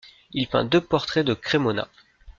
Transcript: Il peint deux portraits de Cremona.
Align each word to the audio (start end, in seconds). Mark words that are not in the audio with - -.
Il 0.31 0.47
peint 0.47 0.65
deux 0.65 0.81
portraits 0.81 1.23
de 1.23 1.35
Cremona. 1.35 1.87